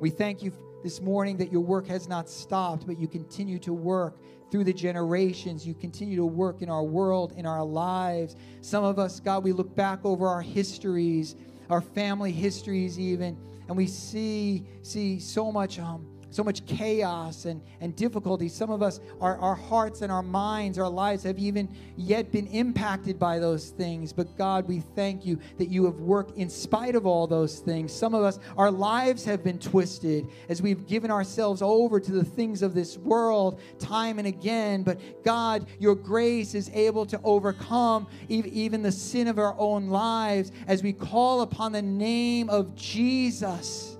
[0.01, 3.71] We thank you this morning that your work has not stopped, but you continue to
[3.71, 4.17] work
[4.49, 5.67] through the generations.
[5.67, 8.35] You continue to work in our world, in our lives.
[8.61, 11.35] Some of us, God, we look back over our histories,
[11.69, 17.61] our family histories, even, and we see see so much um, so much chaos and,
[17.79, 18.49] and difficulty.
[18.49, 22.47] Some of us, our, our hearts and our minds, our lives have even yet been
[22.47, 24.11] impacted by those things.
[24.11, 27.93] But God, we thank you that you have worked in spite of all those things.
[27.93, 32.25] Some of us, our lives have been twisted as we've given ourselves over to the
[32.25, 34.83] things of this world time and again.
[34.83, 40.51] But God, your grace is able to overcome even the sin of our own lives
[40.67, 43.92] as we call upon the name of Jesus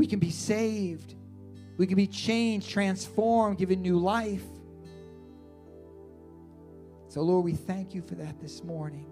[0.00, 1.14] we can be saved.
[1.76, 4.42] We can be changed, transformed, given new life.
[7.08, 9.04] So, Lord, we thank you for that this morning.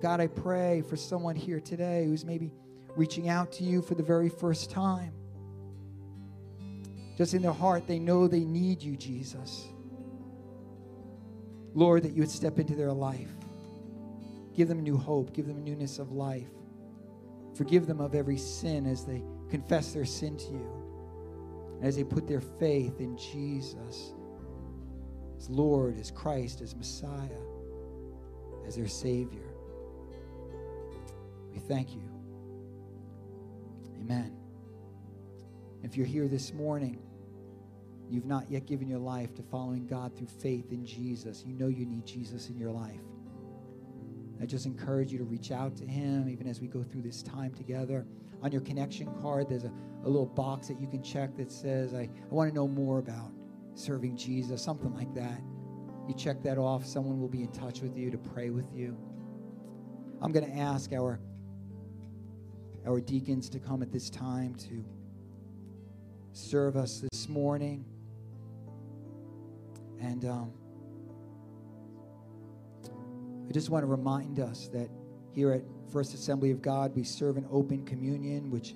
[0.00, 2.54] God, I pray for someone here today who's maybe
[2.96, 5.12] reaching out to you for the very first time.
[7.18, 9.66] Just in their heart, they know they need you, Jesus.
[11.74, 13.34] Lord, that you would step into their life.
[14.56, 16.48] Give them new hope, give them newness of life.
[17.54, 22.26] Forgive them of every sin as they confess their sin to you, as they put
[22.26, 24.12] their faith in Jesus
[25.44, 27.28] as Lord, as Christ, as Messiah,
[28.66, 29.52] as their Savior.
[31.52, 32.02] We thank you.
[34.00, 34.36] Amen.
[35.82, 36.98] If you're here this morning,
[38.08, 41.68] you've not yet given your life to following God through faith in Jesus, you know
[41.68, 43.00] you need Jesus in your life.
[44.40, 47.22] I just encourage you to reach out to Him even as we go through this
[47.22, 48.06] time together.
[48.42, 49.72] On your connection card, there's a,
[50.04, 52.98] a little box that you can check that says, I, I want to know more
[52.98, 53.32] about
[53.74, 55.40] serving Jesus, something like that.
[56.08, 58.96] You check that off, someone will be in touch with you to pray with you.
[60.20, 61.20] I'm going to ask our,
[62.86, 64.84] our deacons to come at this time to
[66.32, 67.84] serve us this morning.
[70.00, 70.52] And um,
[73.48, 74.88] I just want to remind us that
[75.32, 78.74] here at First Assembly of God, we serve an open communion, which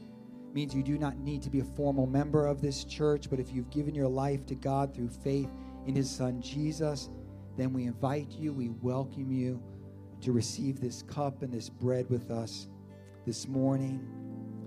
[0.53, 3.53] means you do not need to be a formal member of this church, but if
[3.53, 5.51] you've given your life to God through faith
[5.87, 7.09] in His Son Jesus,
[7.57, 9.63] then we invite you, we welcome you
[10.21, 12.69] to receive this cup and this bread with us
[13.27, 14.07] this morning.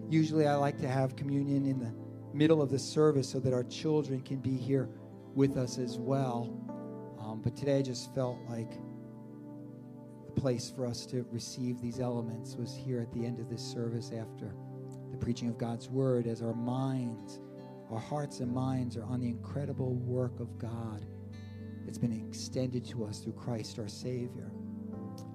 [0.10, 1.94] Usually, I like to have communion in the
[2.34, 4.90] middle of the service so that our children can be here
[5.36, 6.54] with us as well.
[7.20, 8.72] Um, but today, I just felt like
[10.42, 14.12] place for us to receive these elements was here at the end of this service
[14.12, 14.56] after
[15.12, 17.40] the preaching of God's word as our minds,
[17.92, 21.06] our hearts and minds are on the incredible work of God
[21.86, 24.52] that's been extended to us through Christ our Savior.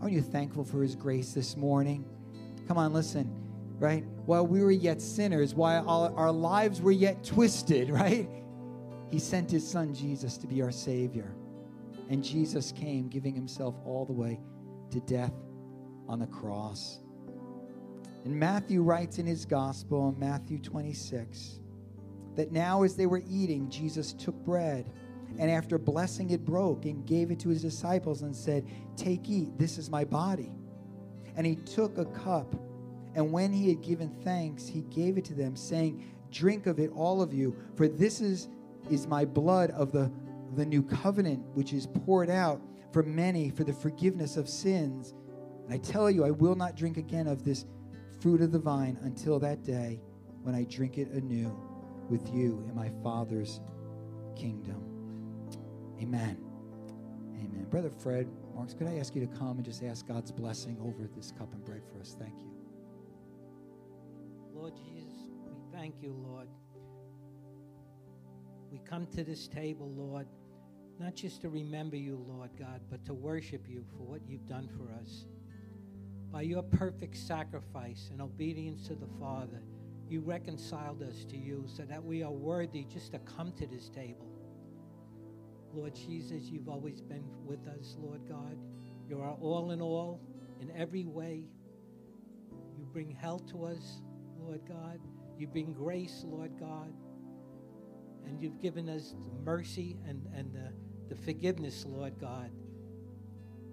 [0.00, 2.04] Aren't you thankful for his grace this morning?
[2.66, 3.32] Come on, listen,
[3.78, 4.04] right?
[4.24, 8.28] While we were yet sinners, while our lives were yet twisted, right?
[9.12, 11.36] He sent his son Jesus to be our Savior.
[12.08, 14.40] And Jesus came, giving himself all the way
[14.90, 15.32] to death
[16.08, 17.00] on the cross.
[18.24, 21.60] And Matthew writes in his gospel, in Matthew 26,
[22.34, 24.90] that now as they were eating, Jesus took bread
[25.38, 28.66] and after blessing it, broke and gave it to his disciples and said,
[28.96, 30.52] Take, eat, this is my body.
[31.36, 32.54] And he took a cup,
[33.14, 36.90] and when he had given thanks, he gave it to them, saying, Drink of it,
[36.94, 38.48] all of you, for this is,
[38.90, 40.10] is my blood of the,
[40.54, 42.60] the new covenant, which is poured out
[42.96, 45.12] for many for the forgiveness of sins.
[45.66, 47.66] And I tell you, I will not drink again of this
[48.22, 50.00] fruit of the vine until that day
[50.40, 51.54] when I drink it anew
[52.08, 53.60] with you in my Father's
[54.34, 54.82] kingdom.
[56.00, 56.38] Amen.
[57.34, 57.66] Amen.
[57.68, 61.06] Brother Fred, Marks, could I ask you to come and just ask God's blessing over
[61.14, 62.16] this cup and bread for us?
[62.18, 62.50] Thank you.
[64.54, 65.12] Lord Jesus,
[65.44, 66.48] we thank you, Lord.
[68.72, 70.26] We come to this table, Lord,
[70.98, 74.68] not just to remember you, Lord God, but to worship you for what you've done
[74.76, 75.26] for us.
[76.32, 79.62] By your perfect sacrifice and obedience to the Father,
[80.08, 83.88] you reconciled us to you so that we are worthy just to come to this
[83.88, 84.26] table.
[85.72, 88.56] Lord Jesus, you've always been with us, Lord God.
[89.08, 90.20] You're all in all
[90.60, 91.44] in every way.
[92.78, 94.00] You bring health to us,
[94.38, 95.00] Lord God.
[95.38, 96.92] You bring grace, Lord God.
[98.24, 100.72] And you've given us mercy and, and the,
[101.08, 102.50] the forgiveness, Lord God,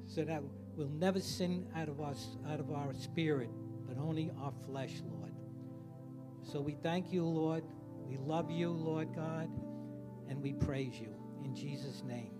[0.05, 0.43] so that
[0.75, 3.49] we'll never sin out of, us, out of our spirit,
[3.87, 5.31] but only our flesh, Lord.
[6.43, 7.63] So we thank you, Lord.
[8.05, 9.49] We love you, Lord God,
[10.29, 11.13] and we praise you.
[11.43, 12.32] In Jesus' name,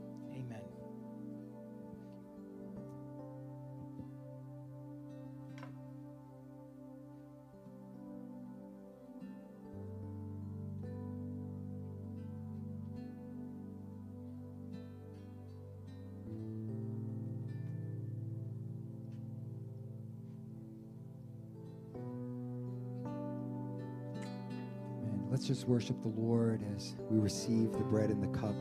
[25.34, 28.54] Let's just worship the Lord as we receive the bread and the cup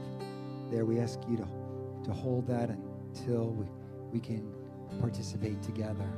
[0.70, 1.46] there, we ask you to,
[2.04, 3.66] to hold that until we,
[4.10, 4.50] we can
[4.98, 6.08] participate together.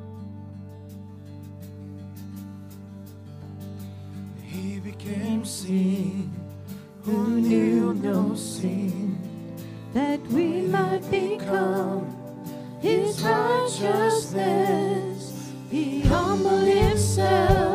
[4.44, 6.30] He became sin
[7.02, 9.18] who knew no sin,
[9.92, 12.16] that we might become
[12.80, 15.52] his righteousness.
[15.68, 17.73] He humbled himself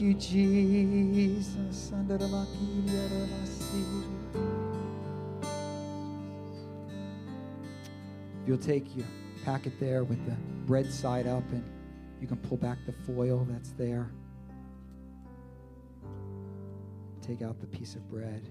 [0.00, 1.92] you, Jesus.
[8.46, 9.06] You'll take your
[9.44, 10.34] packet there with the
[10.66, 11.62] bread side up, and
[12.20, 14.10] you can pull back the foil that's there.
[17.20, 18.48] Take out the piece of bread.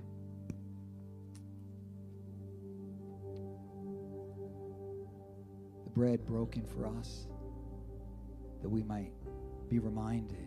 [5.84, 7.26] The bread broken for us,
[8.62, 9.12] that we might
[9.68, 10.47] be reminded,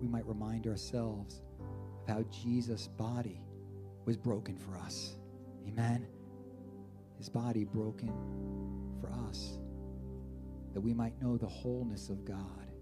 [0.00, 1.42] we might remind ourselves
[2.02, 3.40] of how Jesus' body
[4.06, 5.16] was broken for us.
[5.68, 6.06] Amen.
[7.18, 8.12] His body broken
[9.00, 9.58] for us,
[10.72, 12.72] that we might know the wholeness of God,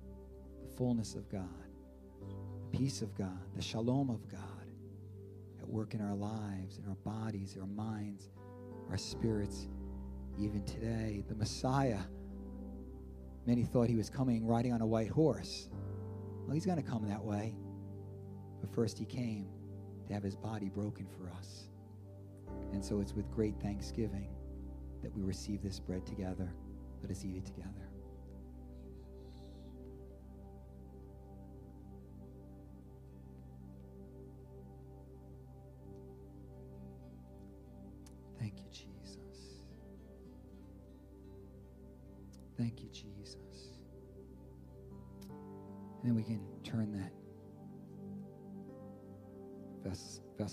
[0.62, 1.49] the fullness of God,
[2.21, 4.41] the peace of God, the shalom of God
[5.61, 8.31] at work in our lives, in our bodies, our minds,
[8.91, 9.69] our spirits,
[10.39, 11.25] even today.
[11.29, 11.99] The Messiah,
[13.45, 15.69] many thought he was coming riding on a white horse.
[16.49, 17.55] Well, he's going to come that way.
[18.62, 19.51] But first, he came
[20.07, 21.68] to have his body broken for us.
[22.72, 24.30] And so it's with great thanksgiving
[25.03, 26.51] that we receive this bread together.
[27.03, 27.88] Let us eat it together.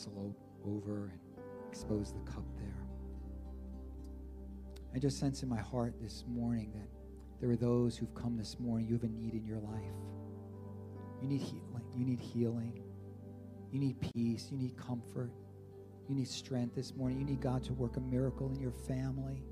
[0.05, 0.35] Vessel
[0.65, 1.19] over and
[1.69, 2.87] expose the cup there.
[4.93, 6.87] I just sense in my heart this morning that
[7.41, 9.83] there are those who've come this morning, you have a need in your life.
[11.21, 11.83] You need healing.
[11.95, 12.81] You need healing.
[13.71, 14.47] You need peace.
[14.51, 15.31] You need comfort.
[16.07, 17.19] You need strength this morning.
[17.19, 19.43] You need God to work a miracle in your family.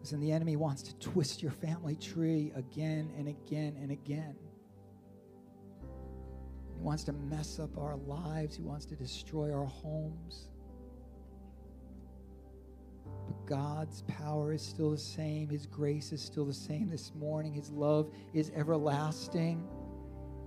[0.00, 4.36] Listen, the enemy wants to twist your family tree again and again and again.
[6.84, 8.56] Wants to mess up our lives.
[8.56, 10.48] He wants to destroy our homes.
[13.26, 15.48] But God's power is still the same.
[15.48, 17.54] His grace is still the same this morning.
[17.54, 19.66] His love is everlasting.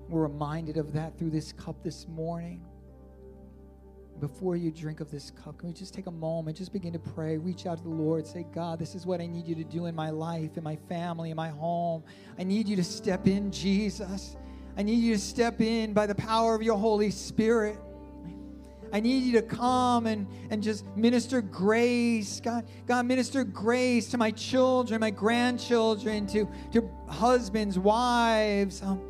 [0.09, 2.63] We're reminded of that through this cup this morning.
[4.19, 6.99] Before you drink of this cup, can we just take a moment, just begin to
[6.99, 9.63] pray, reach out to the Lord, say, God, this is what I need you to
[9.63, 12.03] do in my life, in my family, in my home.
[12.37, 14.37] I need you to step in, Jesus.
[14.77, 17.79] I need you to step in by the power of your Holy Spirit.
[18.93, 22.39] I need you to come and, and just minister grace.
[22.39, 29.01] God, God, minister grace to my children, my grandchildren, to, to husbands, wives, um,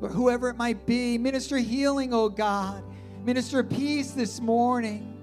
[0.00, 1.18] whoever it might be.
[1.18, 2.84] Minister healing, oh God.
[3.24, 5.18] Minister peace this morning.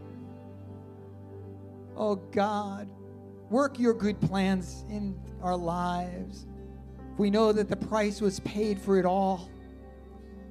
[1.96, 2.90] Oh God,
[3.50, 6.46] work your good plans in our lives.
[7.18, 9.50] We know that the price was paid for it all.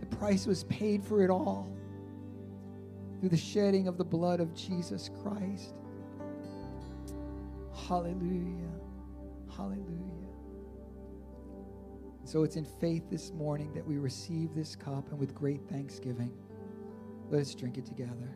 [0.00, 1.70] The price was paid for it all
[3.20, 5.74] through the shedding of the blood of Jesus Christ.
[7.88, 8.72] Hallelujah.
[9.54, 10.14] Hallelujah.
[12.24, 16.32] So it's in faith this morning that we receive this cup and with great thanksgiving.
[17.30, 18.34] Let us drink it together.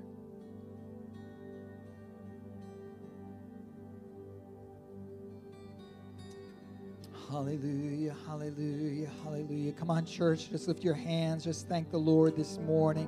[7.31, 9.72] Hallelujah, hallelujah, hallelujah.
[9.72, 11.45] Come on, church, just lift your hands.
[11.45, 13.07] Just thank the Lord this morning.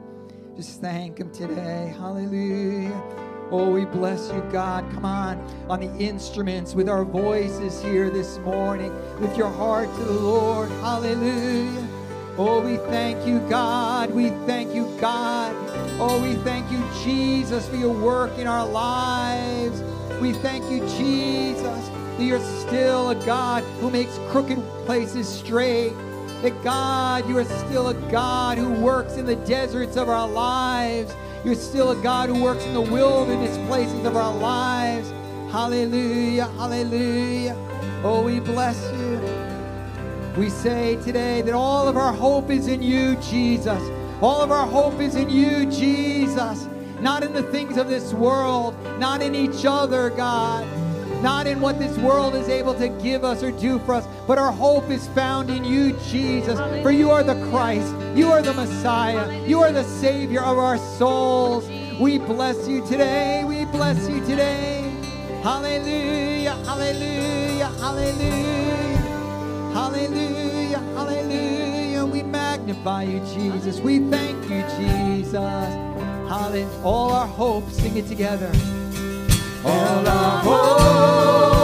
[0.54, 1.94] Just thank Him today.
[1.96, 3.02] Hallelujah.
[3.50, 4.84] Oh, we bless you, God.
[4.92, 5.38] Come on,
[5.70, 8.94] on the instruments with our voices here this morning.
[9.20, 10.68] Lift your heart to the Lord.
[10.82, 11.88] Hallelujah.
[12.36, 14.10] Oh, we thank you, God.
[14.10, 15.56] We thank you, God.
[15.98, 19.82] Oh, we thank you, Jesus, for your work in our lives.
[20.20, 22.38] We thank you, Jesus, that you're
[22.70, 24.56] still a God who makes crooked
[24.86, 25.92] places straight.
[26.42, 31.12] That God, you are still a God who works in the deserts of our lives.
[31.44, 35.10] You're still a God who works in the wilderness places of our lives.
[35.50, 37.56] Hallelujah, hallelujah.
[38.04, 40.40] Oh, we bless you.
[40.40, 43.82] We say today that all of our hope is in you, Jesus.
[44.22, 46.68] All of our hope is in you, Jesus.
[47.00, 50.64] Not in the things of this world, not in each other, God,
[51.22, 54.38] not in what this world is able to give us or do for us, but
[54.38, 56.58] our hope is found in you, Jesus.
[56.82, 60.78] For you are the Christ, you are the Messiah, you are the Savior of our
[60.98, 61.68] souls.
[62.00, 64.80] We bless you today, we bless you today.
[65.42, 68.70] Hallelujah, hallelujah, hallelujah.
[69.72, 72.04] Hallelujah, hallelujah.
[72.04, 73.78] We magnify you, Jesus.
[73.78, 75.34] We thank you, Jesus.
[75.34, 76.68] Hallelujah.
[76.82, 78.50] All our hope, sing it together.
[79.62, 81.59] All our hope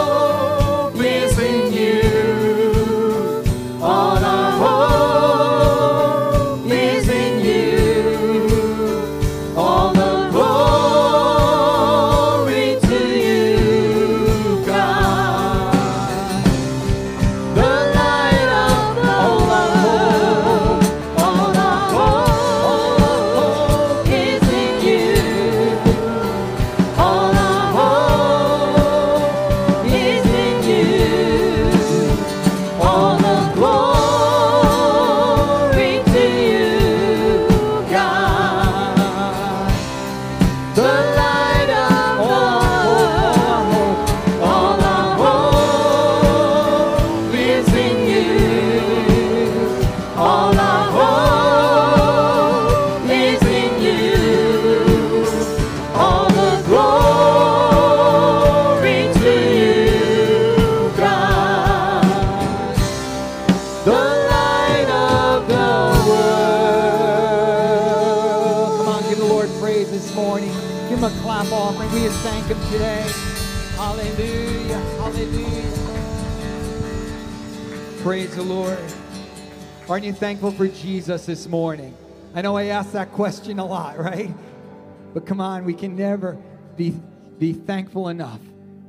[80.27, 81.97] thankful for Jesus this morning?
[82.35, 84.35] I know I ask that question a lot, right?
[85.15, 86.37] But come on, we can never
[86.77, 87.01] be,
[87.39, 88.41] be thankful enough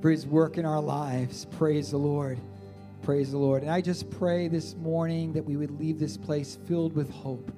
[0.01, 1.45] for his work in our lives.
[1.45, 2.39] Praise the Lord.
[3.03, 3.61] Praise the Lord.
[3.61, 7.51] And I just pray this morning that we would leave this place filled with hope.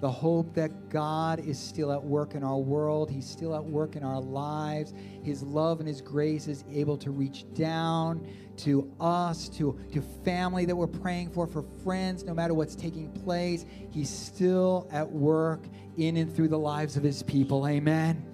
[0.00, 3.10] The hope that God is still at work in our world.
[3.10, 4.94] He's still at work in our lives.
[5.22, 8.26] His love and His grace is able to reach down
[8.58, 13.10] to us, to, to family that we're praying for, for friends, no matter what's taking
[13.10, 13.64] place.
[13.90, 15.64] He's still at work
[15.96, 17.66] in and through the lives of His people.
[17.66, 18.24] Amen.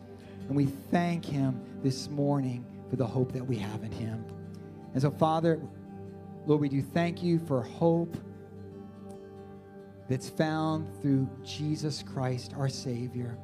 [0.48, 4.24] And we thank Him this morning for the hope that we have in Him.
[4.92, 5.60] And so, Father,
[6.46, 8.16] Lord, we do thank you for hope
[10.08, 13.38] that's found through Jesus Christ, our Savior.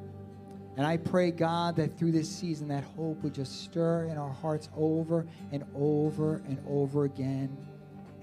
[0.77, 4.29] And I pray, God, that through this season, that hope would just stir in our
[4.29, 7.55] hearts over and over and over again,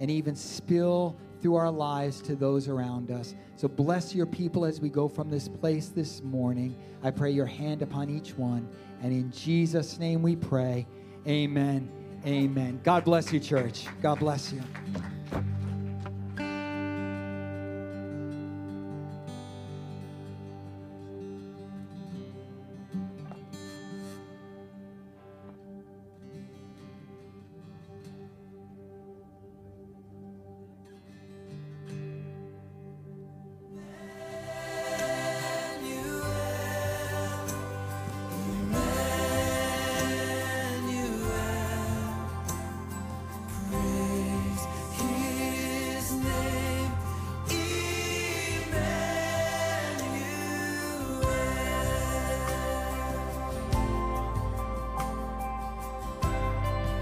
[0.00, 3.34] and even spill through our lives to those around us.
[3.56, 6.76] So bless your people as we go from this place this morning.
[7.02, 8.68] I pray your hand upon each one.
[9.02, 10.86] And in Jesus' name we pray.
[11.26, 11.90] Amen.
[12.26, 12.80] Amen.
[12.82, 13.86] God bless you, church.
[14.02, 14.62] God bless you.